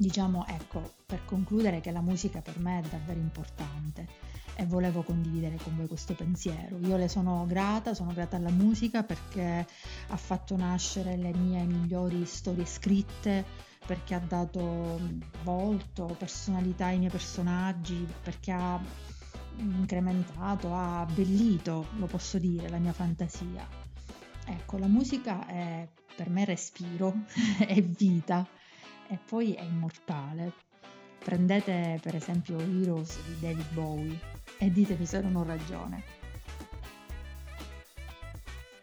Diciamo, 0.00 0.46
ecco, 0.46 0.94
per 1.04 1.26
concludere 1.26 1.80
che 1.80 1.90
la 1.90 2.00
musica 2.00 2.40
per 2.40 2.58
me 2.58 2.78
è 2.78 2.88
davvero 2.88 3.20
importante 3.20 4.08
e 4.54 4.64
volevo 4.64 5.02
condividere 5.02 5.58
con 5.62 5.76
voi 5.76 5.88
questo 5.88 6.14
pensiero. 6.14 6.78
Io 6.78 6.96
le 6.96 7.06
sono 7.06 7.44
grata, 7.46 7.92
sono 7.92 8.10
grata 8.14 8.36
alla 8.36 8.48
musica 8.48 9.02
perché 9.02 9.66
ha 10.08 10.16
fatto 10.16 10.56
nascere 10.56 11.18
le 11.18 11.34
mie 11.34 11.64
migliori 11.64 12.24
storie 12.24 12.64
scritte, 12.64 13.44
perché 13.86 14.14
ha 14.14 14.20
dato 14.20 14.98
volto, 15.42 16.16
personalità 16.18 16.86
ai 16.86 16.96
miei 16.96 17.10
personaggi, 17.10 18.08
perché 18.22 18.52
ha 18.52 18.80
incrementato, 19.56 20.72
ha 20.72 21.00
abbellito, 21.02 21.88
lo 21.98 22.06
posso 22.06 22.38
dire, 22.38 22.70
la 22.70 22.78
mia 22.78 22.94
fantasia. 22.94 23.68
Ecco, 24.46 24.78
la 24.78 24.88
musica 24.88 25.46
è 25.46 25.86
per 26.16 26.30
me 26.30 26.46
respiro, 26.46 27.14
è 27.58 27.82
vita 27.84 28.48
e 29.10 29.18
poi 29.28 29.54
è 29.54 29.62
immortale. 29.62 30.52
Prendete 31.22 31.98
per 32.00 32.14
esempio 32.14 32.58
Heroes 32.58 33.18
di 33.26 33.38
David 33.40 33.72
Bowie 33.72 34.18
e 34.58 34.70
ditemi 34.70 35.04
se 35.04 35.20
non 35.20 35.36
ho 35.36 35.44
ragione. 35.44 36.18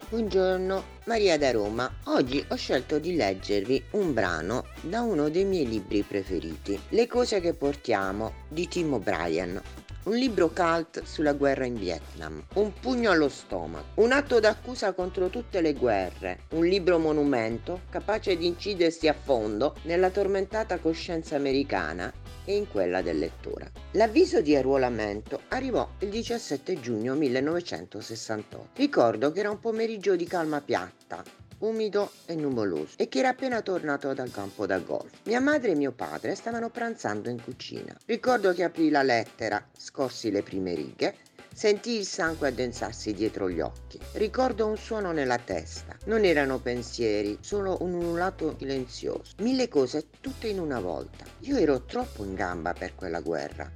Buongiorno, 0.10 0.84
Maria 1.05 1.38
da 1.38 1.51
Roma. 1.51 1.91
Oggi 2.05 2.43
ho 2.48 2.55
scelto 2.55 3.00
di 3.00 3.15
leggervi 3.15 3.84
un 3.91 4.13
brano 4.13 4.65
da 4.81 5.01
uno 5.01 5.29
dei 5.29 5.43
miei 5.43 5.67
libri 5.67 6.01
preferiti, 6.03 6.79
Le 6.89 7.07
cose 7.07 7.41
che 7.41 7.53
portiamo 7.53 8.46
di 8.48 8.67
Tim 8.67 8.93
O'Brien 8.93 9.62
un 10.08 10.16
libro 10.16 10.48
cult 10.48 11.04
sulla 11.04 11.34
guerra 11.34 11.66
in 11.66 11.74
Vietnam, 11.74 12.42
un 12.56 12.72
pugno 12.80 13.12
allo 13.12 13.28
stomaco, 13.28 14.02
un 14.02 14.14
atto 14.14 14.40
d'accusa 14.40 14.94
contro 14.94 15.28
tutte 15.28 15.60
le 15.60 15.74
guerre, 15.74 16.44
un 16.52 16.66
libro 16.66 16.98
monumento 16.98 17.82
capace 17.90 18.38
di 18.38 18.48
incidersi 18.48 19.10
a 19.10 19.14
fondo 19.14 19.76
nella 19.82 20.10
tormentata 20.10 20.80
coscienza 20.80 21.36
americana 21.36 22.12
e 22.46 22.56
in 22.56 22.70
quella 22.70 23.02
del 23.02 23.20
lettore. 23.20 23.72
L'avviso 23.92 24.40
di 24.40 24.56
arruolamento 24.56 25.42
arrivò 25.50 25.86
il 26.00 26.10
17 26.10 26.80
giugno 26.80 27.14
1968. 27.14 28.70
Ricordo 28.76 29.34
che 29.34 29.42
era 29.42 29.50
un 29.50 29.60
pomeriggio 29.60 30.16
di 30.16 30.26
calma 30.26 30.62
piatta, 30.62 31.22
umido 31.60 32.12
e 32.26 32.36
nuvoloso 32.36 32.98
e 32.98 33.08
che 33.08 33.20
era 33.20 33.30
appena 33.30 33.62
tornato 33.62 34.14
dal 34.14 34.32
campo 34.32 34.66
da 34.66 34.80
golf. 34.80 35.12
Mia 35.24 35.40
madre 35.40 35.72
e 35.72 35.76
mio 35.76 35.92
padre 35.92 36.36
stavano 36.36 36.70
pranzando 36.70 37.30
in 37.30 37.42
cucina. 37.42 37.96
Ricordo 38.06 38.54
che 38.54 38.64
aprì 38.64 38.90
la 38.90 39.04
lettera, 39.04 39.66
scossi 39.76 40.30
le 40.32 40.44
prime 40.44 40.76
righe, 40.76 41.16
sentii 41.54 41.98
il 41.98 42.06
sangue 42.06 42.50
addensarsi 42.50 43.14
dietro 43.14 43.50
gli 43.50 43.60
occhi. 43.60 44.00
Ricordo 44.14 44.68
un 44.68 44.78
suono 44.78 45.12
nella 45.12 45.40
testa. 45.40 45.98
Non 46.06 46.24
erano 46.24 46.60
pensieri, 46.60 47.40
solo 47.42 47.78
un 47.82 47.94
ululato 47.96 48.56
silenzioso. 48.60 49.34
Mille 49.40 49.68
cose 49.68 50.08
tutte 50.22 50.48
in 50.48 50.60
una 50.60 50.80
volta. 50.80 51.26
Io 51.40 51.58
ero 51.58 51.84
troppo 51.86 52.24
in 52.24 52.36
gamba 52.36 52.74
per 52.74 52.94
quella 52.94 53.22
guerra. 53.22 53.72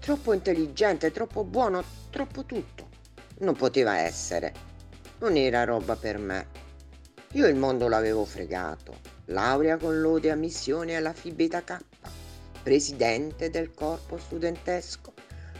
Troppo 0.00 0.32
intelligente, 0.32 1.10
troppo 1.10 1.44
buono, 1.44 1.84
troppo 2.10 2.44
tutto. 2.44 2.88
Non 3.40 3.54
poteva 3.54 3.98
essere. 3.98 4.54
Non 5.18 5.36
era 5.36 5.64
roba 5.64 5.94
per 5.94 6.16
me. 6.16 6.64
Io 7.32 7.48
il 7.48 7.56
mondo 7.56 7.88
l'avevo 7.88 8.24
fregato. 8.24 8.98
Laurea 9.26 9.76
con 9.76 10.00
lode 10.00 10.30
a 10.30 10.36
missione 10.36 10.96
alla 10.96 11.12
Phi 11.12 11.32
Beta 11.32 11.62
K, 11.62 11.76
presidente 12.62 13.50
del 13.50 13.74
corpo 13.74 14.16
studentesco, 14.16 15.12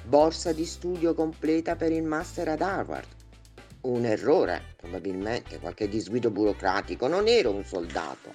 borsa 0.05 0.53
di 0.53 0.65
studio 0.65 1.13
completa 1.13 1.75
per 1.75 1.91
il 1.91 2.05
master 2.05 2.49
ad 2.49 2.63
Harvard. 2.63 3.09
Un 3.83 4.05
errore, 4.05 4.63
probabilmente, 4.77 5.59
qualche 5.59 5.89
disguido 5.89 6.31
burocratico, 6.31 7.09
non 7.09 7.27
ero 7.27 7.51
un 7.51 7.65
soldato. 7.65 8.33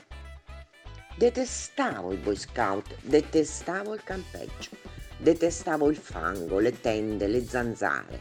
Detestavo 1.15 2.11
i 2.11 2.17
Boy 2.17 2.35
Scout, 2.35 2.95
detestavo 3.01 3.93
il 3.93 4.03
campeggio, 4.03 4.71
detestavo 5.17 5.89
il 5.89 5.97
fango, 5.97 6.59
le 6.59 6.79
tende, 6.79 7.27
le 7.27 7.43
zanzare. 7.45 8.19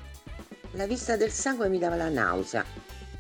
La 0.72 0.86
vista 0.86 1.16
del 1.16 1.32
sangue 1.32 1.68
mi 1.68 1.78
dava 1.78 1.96
la 1.96 2.08
nausea 2.08 2.64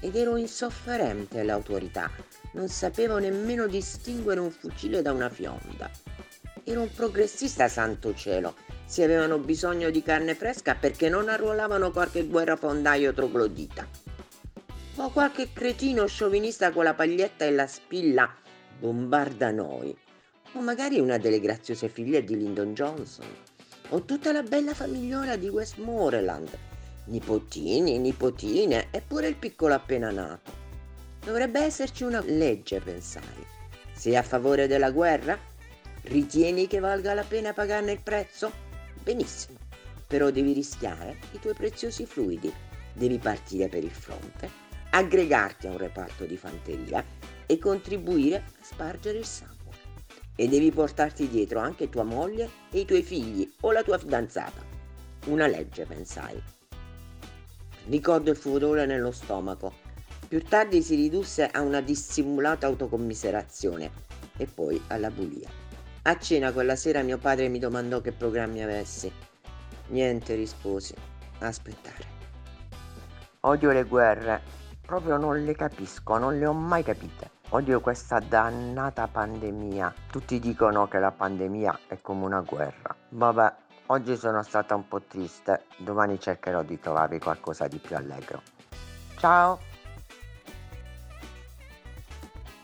ed 0.00 0.16
ero 0.16 0.36
insofferente 0.36 1.40
alle 1.40 1.52
autorità. 1.52 2.10
Non 2.52 2.68
sapevo 2.68 3.18
nemmeno 3.18 3.66
distinguere 3.66 4.40
un 4.40 4.50
fucile 4.50 5.02
da 5.02 5.12
una 5.12 5.28
fionda. 5.28 5.90
Ero 6.64 6.82
un 6.82 6.92
progressista, 6.92 7.68
santo 7.68 8.14
cielo. 8.14 8.54
Se 8.84 9.04
avevano 9.04 9.38
bisogno 9.38 9.90
di 9.90 10.02
carne 10.02 10.34
fresca 10.34 10.74
perché 10.74 11.08
non 11.08 11.28
arruolavano 11.28 11.90
qualche 11.90 12.26
guerrafondaio 12.26 13.12
troglodita. 13.12 13.86
O 14.96 15.10
qualche 15.10 15.52
cretino 15.52 16.06
sciovinista 16.06 16.72
con 16.72 16.84
la 16.84 16.94
paglietta 16.94 17.44
e 17.44 17.52
la 17.52 17.66
spilla 17.66 18.34
bombarda 18.78 19.50
noi. 19.50 19.96
O 20.54 20.60
magari 20.60 20.98
una 20.98 21.18
delle 21.18 21.40
graziose 21.40 21.88
figlie 21.88 22.24
di 22.24 22.36
Lyndon 22.36 22.74
Johnson. 22.74 23.26
O 23.90 24.02
tutta 24.02 24.32
la 24.32 24.42
bella 24.42 24.74
famigliola 24.74 25.36
di 25.36 25.48
Westmoreland 25.48 26.69
nipotini, 27.10 27.98
nipotine 27.98 28.86
e 28.90 29.00
pure 29.00 29.26
il 29.26 29.36
piccolo 29.36 29.74
appena 29.74 30.10
nato. 30.10 30.52
Dovrebbe 31.24 31.60
esserci 31.60 32.04
una 32.04 32.22
legge, 32.24 32.80
pensai. 32.80 33.44
Sei 33.92 34.16
a 34.16 34.22
favore 34.22 34.66
della 34.66 34.90
guerra? 34.90 35.38
Ritieni 36.02 36.66
che 36.66 36.78
valga 36.78 37.12
la 37.12 37.24
pena 37.24 37.52
pagarne 37.52 37.92
il 37.92 38.00
prezzo? 38.00 38.50
Benissimo, 39.02 39.58
però 40.06 40.30
devi 40.30 40.52
rischiare 40.52 41.18
i 41.32 41.40
tuoi 41.40 41.54
preziosi 41.54 42.06
fluidi. 42.06 42.52
Devi 42.92 43.18
partire 43.18 43.68
per 43.68 43.84
il 43.84 43.90
fronte, 43.90 44.48
aggregarti 44.90 45.66
a 45.66 45.70
un 45.70 45.78
reparto 45.78 46.24
di 46.24 46.36
fanteria 46.36 47.04
e 47.44 47.58
contribuire 47.58 48.36
a 48.36 48.42
spargere 48.62 49.18
il 49.18 49.26
sangue. 49.26 49.58
E 50.36 50.48
devi 50.48 50.70
portarti 50.70 51.28
dietro 51.28 51.58
anche 51.58 51.88
tua 51.88 52.04
moglie 52.04 52.48
e 52.70 52.80
i 52.80 52.84
tuoi 52.84 53.02
figli 53.02 53.50
o 53.62 53.72
la 53.72 53.82
tua 53.82 53.98
fidanzata. 53.98 54.64
Una 55.26 55.46
legge, 55.46 55.84
pensai. 55.84 56.59
Ricordo 57.88 58.30
il 58.30 58.36
furore 58.36 58.86
nello 58.86 59.10
stomaco. 59.10 59.72
Più 60.28 60.42
tardi 60.44 60.82
si 60.82 60.94
ridusse 60.94 61.46
a 61.46 61.60
una 61.60 61.80
dissimulata 61.80 62.66
autocommiserazione. 62.66 64.08
e 64.36 64.46
poi 64.46 64.82
alla 64.86 65.10
bulia. 65.10 65.50
A 66.02 66.18
cena 66.18 66.50
quella 66.50 66.74
sera 66.74 67.02
mio 67.02 67.18
padre 67.18 67.48
mi 67.48 67.58
domandò 67.58 68.00
che 68.00 68.12
programmi 68.12 68.62
avessi. 68.62 69.12
Niente, 69.88 70.34
risposi. 70.34 70.94
Aspettare. 71.40 72.04
Odio 73.40 73.70
le 73.70 73.84
guerre. 73.84 74.40
Proprio 74.86 75.18
non 75.18 75.44
le 75.44 75.54
capisco, 75.54 76.16
non 76.16 76.38
le 76.38 76.46
ho 76.46 76.54
mai 76.54 76.82
capite. 76.82 77.30
Odio 77.50 77.80
questa 77.80 78.18
dannata 78.18 79.08
pandemia. 79.08 79.92
Tutti 80.10 80.38
dicono 80.38 80.88
che 80.88 80.98
la 80.98 81.10
pandemia 81.10 81.80
è 81.88 82.00
come 82.00 82.24
una 82.24 82.40
guerra. 82.40 82.96
Vabbè, 83.10 83.52
oggi 83.90 84.16
sono 84.16 84.42
stata 84.42 84.74
un 84.74 84.86
po' 84.86 85.02
triste. 85.02 85.64
Domani 85.76 86.18
cercherò 86.18 86.62
di 86.62 86.78
trovarvi 86.78 87.18
qualcosa 87.18 87.66
di 87.68 87.78
più 87.78 87.96
allegro. 87.96 88.42
Ciao! 89.18 89.68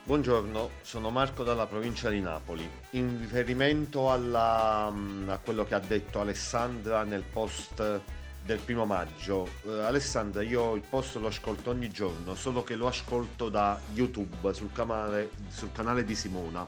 Buongiorno, 0.04 0.70
sono 0.82 1.10
Marco 1.10 1.42
dalla 1.42 1.66
provincia 1.66 2.10
di 2.10 2.20
Napoli. 2.20 2.68
In 2.90 3.18
riferimento 3.18 4.10
alla, 4.10 4.88
mm, 4.88 5.28
a 5.28 5.38
quello 5.38 5.64
che 5.64 5.74
ha 5.74 5.80
detto 5.80 6.20
Alessandra 6.20 7.02
nel 7.02 7.24
post 7.24 8.00
del 8.44 8.60
primo 8.60 8.84
maggio, 8.84 9.48
eh, 9.64 9.82
Alessandra, 9.82 10.42
io 10.42 10.76
il 10.76 10.84
post 10.88 11.16
lo 11.16 11.26
ascolto 11.26 11.70
ogni 11.70 11.90
giorno, 11.90 12.36
solo 12.36 12.62
che 12.62 12.76
lo 12.76 12.86
ascolto 12.86 13.48
da 13.48 13.80
YouTube 13.94 14.54
sul 14.54 14.70
canale, 14.70 15.30
sul 15.48 15.72
canale 15.72 16.04
di 16.04 16.14
Simona. 16.14 16.64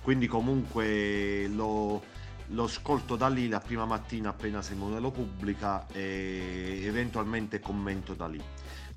Quindi 0.00 0.26
comunque 0.26 1.46
lo, 1.48 2.00
lo 2.48 2.64
ascolto 2.64 3.16
da 3.16 3.28
lì 3.28 3.48
la 3.48 3.60
prima 3.60 3.84
mattina 3.84 4.30
appena 4.30 4.62
Simone 4.62 5.00
lo 5.00 5.10
pubblica 5.10 5.86
e 5.92 6.80
eventualmente 6.84 7.60
commento 7.60 8.14
da 8.14 8.26
lì 8.26 8.42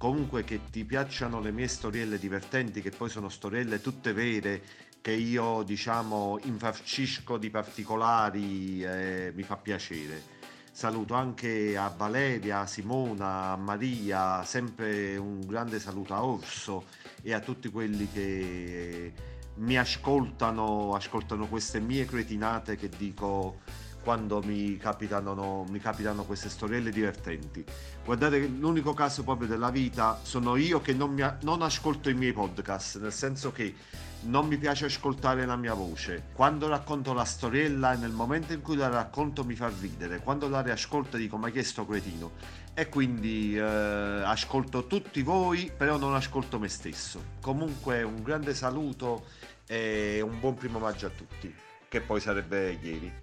comunque 0.02 0.44
che 0.44 0.62
ti 0.72 0.84
piacciono 0.84 1.40
le 1.40 1.52
mie 1.52 1.68
storielle 1.68 2.18
divertenti, 2.18 2.82
che 2.82 2.90
poi 2.90 3.08
sono 3.08 3.30
storielle 3.30 3.82
tutte 3.82 4.14
vere, 4.14 4.64
che 5.00 5.12
io 5.12 5.62
diciamo 5.62 6.40
infarcisco 6.42 7.38
di 7.38 7.52
particolari, 7.52 8.84
eh, 8.84 9.32
mi 9.36 9.44
fa 9.44 9.58
piacere. 9.58 10.40
Saluto 10.72 11.14
anche 11.14 11.78
a 11.78 11.94
Valeria, 11.96 12.62
a 12.62 12.66
Simona, 12.66 13.52
a 13.52 13.58
Maria, 13.58 14.44
sempre 14.44 15.18
un 15.18 15.42
grande 15.46 15.80
saluto 15.80 16.16
a 16.16 16.26
Orso 16.26 16.86
e 17.22 17.34
a 17.34 17.40
tutti 17.40 17.70
quelli 17.70 18.10
che 18.12 19.14
mi 19.56 19.78
ascoltano, 19.78 20.94
ascoltano 20.94 21.48
queste 21.48 21.80
mie 21.80 22.06
cretinate 22.06 22.76
che 22.76 22.90
dico 22.90 23.60
quando 24.04 24.42
mi 24.42 24.78
capitano, 24.78 25.66
mi 25.70 25.80
capitano 25.80 26.24
queste 26.24 26.50
storielle 26.50 26.92
divertenti. 26.92 27.64
Guardate 28.04 28.40
che 28.40 28.48
l'unico 28.48 28.94
caso 28.94 29.24
proprio 29.24 29.48
della 29.48 29.70
vita 29.70 30.20
sono 30.24 30.56
io 30.56 30.82
che 30.82 30.94
non, 30.94 31.14
mi, 31.14 31.24
non 31.42 31.62
ascolto 31.62 32.10
i 32.10 32.14
miei 32.14 32.34
podcast, 32.34 33.00
nel 33.00 33.14
senso 33.14 33.52
che 33.52 33.76
non 34.24 34.48
mi 34.48 34.58
piace 34.58 34.86
ascoltare 34.86 35.46
la 35.46 35.56
mia 35.56 35.74
voce. 35.74 36.26
Quando 36.34 36.68
racconto 36.68 37.14
la 37.14 37.26
storiella, 37.26 37.94
nel 37.94 38.12
momento 38.12 38.54
in 38.54 38.62
cui 38.62 38.76
la 38.76 38.90
racconto 38.90 39.44
mi 39.44 39.56
fa 39.56 39.72
ridere, 39.80 40.20
quando 40.20 40.48
la 40.48 40.62
riascolto 40.62 41.18
dico 41.18 41.38
ma 41.38 41.50
che 41.50 41.64
sto 41.64 41.86
cretino. 41.86 42.32
E 42.74 42.88
quindi 42.88 43.58
eh, 43.58 43.62
ascolto 43.62 44.88
tutti 44.88 45.22
voi, 45.22 45.72
però 45.76 45.98
non 45.98 46.16
ascolto 46.16 46.58
me 46.58 46.70
stesso. 46.70 47.22
Comunque 47.42 48.02
un 48.02 48.24
grande 48.24 48.54
saluto 48.54 49.26
e 49.68 50.22
un 50.22 50.40
buon 50.40 50.56
primo 50.56 50.80
maggio 50.80 51.08
a 51.08 51.10
tutti, 51.10 51.54
che 51.90 52.02
poi 52.02 52.22
sarebbe 52.22 52.78
ieri. 52.82 53.14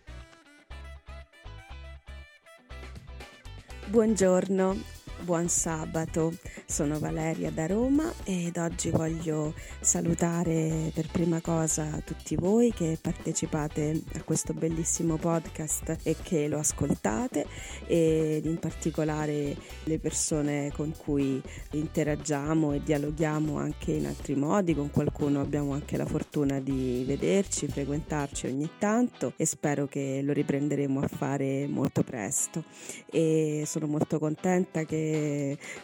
Buongiorno, 3.87 4.77
buon 5.23 5.49
sabato. 5.49 6.33
Sono 6.67 6.99
Valeria 6.99 7.51
da 7.51 7.67
Roma 7.67 8.13
ed 8.25 8.57
oggi 8.57 8.91
voglio 8.91 9.55
salutare 9.81 10.91
per 10.95 11.09
prima 11.11 11.41
cosa 11.41 12.01
tutti 12.05 12.37
voi 12.37 12.73
che 12.73 12.99
partecipate 13.01 14.03
a 14.15 14.23
questo 14.23 14.53
bellissimo 14.53 15.17
podcast 15.17 15.99
e 16.03 16.17
che 16.23 16.49
lo 16.49 16.59
ascoltate 16.59 17.47
ed 17.87 18.45
in 18.45 18.59
particolare 18.59 19.57
le 19.85 19.99
persone 19.99 20.71
con 20.75 20.95
cui 20.97 21.41
interagiamo 21.73 22.73
e 22.73 22.83
dialoghiamo 22.83 23.57
anche 23.57 23.93
in 23.93 24.07
altri 24.07 24.35
modi, 24.35 24.75
con 24.75 24.91
qualcuno 24.91 25.41
abbiamo 25.41 25.73
anche 25.73 25.97
la 25.97 26.07
fortuna 26.07 26.61
di 26.61 27.05
vederci, 27.07 27.67
frequentarci 27.67 28.47
ogni 28.47 28.71
tanto 28.79 29.33
e 29.37 29.47
spero 29.47 29.87
che 29.87 30.21
lo 30.23 30.33
riprenderemo 30.33 31.01
a 31.01 31.09
fare 31.09 31.67
molto 31.67 32.03
presto 32.03 32.65
e 33.11 33.65
sono 33.67 33.87
molto 33.87 34.19
contenta 34.19 34.85
che 34.85 35.08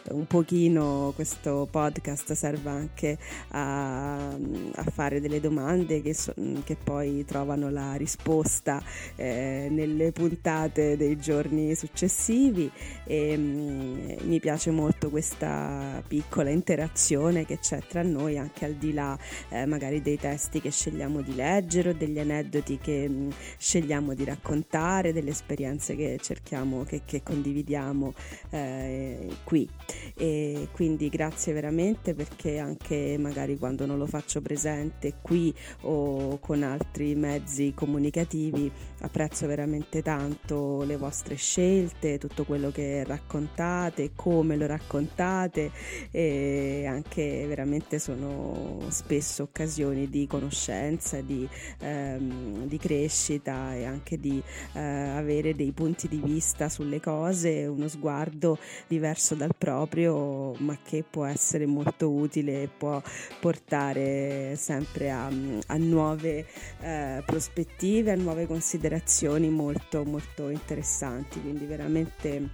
un 0.09 0.25
pochino 0.27 1.11
questo 1.15 1.67
podcast 1.69 2.33
serva 2.33 2.71
anche 2.71 3.17
a, 3.49 4.27
a 4.27 4.83
fare 4.91 5.19
delle 5.19 5.39
domande 5.39 6.01
che, 6.01 6.13
so, 6.13 6.33
che, 6.63 6.75
poi 6.81 7.25
trovano 7.25 7.69
la 7.69 7.95
risposta 7.95 8.81
eh, 9.15 9.67
nelle 9.69 10.11
puntate 10.11 10.97
dei 10.97 11.17
giorni 11.17 11.75
successivi. 11.75 12.69
E 13.05 13.37
mh, 13.37 13.41
mm, 13.41 14.09
mi 14.27 14.39
piace 14.39 14.71
molto 14.71 15.09
questa 15.09 16.03
piccola 16.07 16.49
interazione 16.49 17.45
che 17.45 17.59
c'è 17.59 17.81
tra 17.87 18.01
noi 18.03 18.37
anche 18.37 18.65
al 18.65 18.73
di 18.73 18.93
là 18.93 19.17
eh, 19.49 19.65
magari 19.65 20.01
dei 20.01 20.17
testi 20.17 20.61
che 20.61 20.71
scegliamo 20.71 21.21
di 21.21 21.35
leggere 21.35 21.89
o 21.89 21.93
degli 21.93 22.19
aneddoti 22.19 22.77
che 22.77 23.07
mh, 23.07 23.13
mm, 23.13 23.29
scegliamo 23.57 24.13
di 24.13 24.23
raccontare, 24.23 25.13
delle 25.13 25.31
esperienze 25.31 25.95
che 25.95 26.19
cerchiamo, 26.21 26.83
che, 26.83 27.01
che 27.05 27.21
condividiamo 27.23 28.13
eh, 28.51 29.14
qui. 29.43 29.67
E 30.15 30.69
quindi 30.71 31.09
grazie 31.09 31.53
veramente 31.53 32.13
perché 32.13 32.57
anche 32.59 33.17
magari 33.19 33.57
quando 33.57 33.85
non 33.85 33.97
lo 33.97 34.05
faccio 34.05 34.41
presente 34.41 35.15
qui 35.21 35.53
o 35.81 36.39
con 36.39 36.63
altri 36.63 37.15
mezzi 37.15 37.73
comunicativi 37.75 38.71
apprezzo 39.01 39.45
veramente 39.47 40.01
tanto 40.01 40.83
le 40.83 40.97
vostre 40.97 41.35
scelte, 41.35 42.17
tutto 42.17 42.43
quello 42.43 42.71
che 42.71 43.03
raccontate, 43.03 44.11
come 44.15 44.55
lo 44.55 44.65
raccontate 44.65 45.71
e 46.11 46.85
anche 46.87 47.45
veramente 47.47 47.99
sono 47.99 48.79
spesso 48.89 49.43
occasioni 49.43 50.09
di 50.09 50.27
conoscenza, 50.27 51.21
di, 51.21 51.47
ehm, 51.79 52.65
di 52.65 52.77
crescita 52.77 53.75
e 53.75 53.85
anche 53.85 54.19
di 54.19 54.41
eh, 54.73 54.79
avere 54.79 55.55
dei 55.55 55.71
punti 55.71 56.07
di 56.07 56.21
vista 56.23 56.69
sulle 56.69 56.99
cose, 56.99 57.65
uno 57.65 57.87
sguardo 57.87 58.57
diverso 58.87 59.04
dal 59.35 59.55
proprio 59.55 60.53
ma 60.57 60.77
che 60.83 61.03
può 61.07 61.25
essere 61.25 61.65
molto 61.65 62.09
utile 62.09 62.63
e 62.63 62.67
può 62.67 63.01
portare 63.39 64.55
sempre 64.55 65.11
a, 65.11 65.27
a 65.27 65.77
nuove 65.77 66.45
eh, 66.81 67.23
prospettive, 67.25 68.11
a 68.11 68.15
nuove 68.15 68.47
considerazioni 68.47 69.49
molto 69.49 70.03
molto 70.03 70.49
interessanti. 70.49 71.41
Quindi 71.41 71.65
veramente 71.65 72.49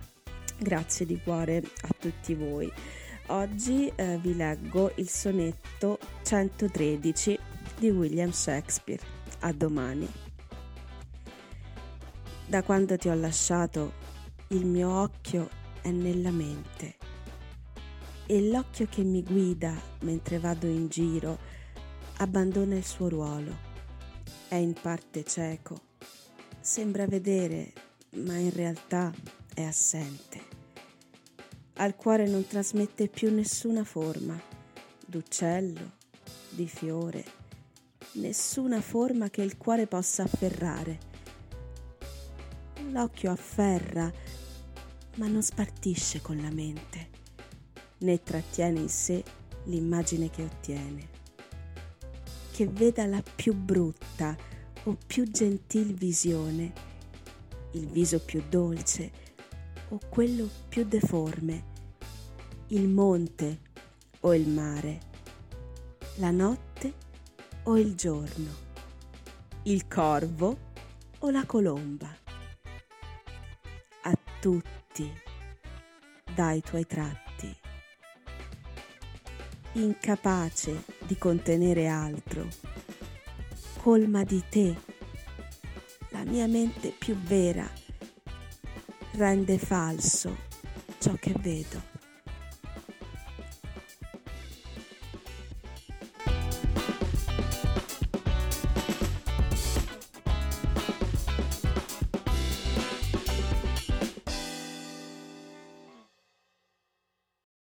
grazie 0.57 1.05
di 1.05 1.19
cuore 1.23 1.57
a 1.57 1.89
tutti 1.97 2.35
voi. 2.35 2.71
Oggi 3.27 3.91
eh, 3.95 4.17
vi 4.17 4.35
leggo 4.35 4.91
il 4.95 5.07
sonetto 5.07 5.97
113 6.23 7.39
di 7.77 7.89
William 7.89 8.31
Shakespeare. 8.31 9.01
A 9.43 9.53
domani. 9.53 10.07
Da 12.45 12.61
quando 12.63 12.97
ti 12.97 13.07
ho 13.07 13.15
lasciato, 13.15 13.93
il 14.49 14.65
mio 14.65 14.89
occhio 14.89 15.49
è 15.81 15.89
nella 15.91 16.31
mente 16.31 17.11
e 18.31 18.47
l'occhio 18.47 18.87
che 18.89 19.03
mi 19.03 19.23
guida 19.23 19.73
mentre 20.03 20.39
vado 20.39 20.65
in 20.65 20.87
giro 20.87 21.37
abbandona 22.17 22.75
il 22.75 22.85
suo 22.85 23.09
ruolo. 23.09 23.69
È 24.47 24.55
in 24.55 24.73
parte 24.73 25.25
cieco, 25.25 25.81
sembra 26.61 27.05
vedere, 27.07 27.73
ma 28.17 28.37
in 28.37 28.51
realtà 28.53 29.11
è 29.53 29.63
assente. 29.63 30.39
Al 31.73 31.95
cuore 31.95 32.25
non 32.25 32.47
trasmette 32.47 33.09
più 33.09 33.33
nessuna 33.33 33.83
forma, 33.83 34.39
d'uccello, 35.05 35.91
di 36.51 36.69
fiore, 36.69 37.25
nessuna 38.13 38.79
forma 38.79 39.29
che 39.29 39.41
il 39.41 39.57
cuore 39.57 39.87
possa 39.87 40.23
afferrare. 40.23 40.99
L'occhio 42.91 43.31
afferra, 43.31 44.09
ma 45.15 45.27
non 45.27 45.43
spartisce 45.43 46.21
con 46.21 46.37
la 46.37 46.51
mente 46.51 47.19
né 48.01 48.21
trattiene 48.21 48.79
in 48.79 48.89
sé 48.89 49.23
l'immagine 49.65 50.29
che 50.29 50.43
ottiene. 50.43 51.09
Che 52.51 52.67
veda 52.67 53.05
la 53.05 53.23
più 53.35 53.53
brutta 53.53 54.35
o 54.83 54.97
più 55.05 55.29
gentil 55.29 55.93
visione, 55.93 56.73
il 57.73 57.87
viso 57.87 58.19
più 58.19 58.43
dolce 58.47 59.11
o 59.89 59.99
quello 60.09 60.49
più 60.67 60.85
deforme, 60.85 61.69
il 62.67 62.87
monte 62.87 63.59
o 64.21 64.33
il 64.33 64.47
mare, 64.47 64.99
la 66.15 66.31
notte 66.31 66.93
o 67.63 67.77
il 67.77 67.95
giorno, 67.95 68.49
il 69.63 69.87
corvo 69.87 70.57
o 71.19 71.29
la 71.29 71.45
colomba. 71.45 72.20
Tutti 74.41 75.13
dai 76.33 76.61
tuoi 76.61 76.87
tratti 76.87 77.55
incapace 79.73 80.83
di 81.05 81.15
contenere 81.15 81.85
altro, 81.85 82.47
colma 83.83 84.23
di 84.23 84.43
te. 84.49 84.75
La 86.09 86.23
mia 86.23 86.47
mente 86.47 86.89
più 86.89 87.15
vera 87.15 87.69
rende 89.11 89.59
falso 89.59 90.35
ciò 90.97 91.13
che 91.19 91.35
vedo. 91.37 91.90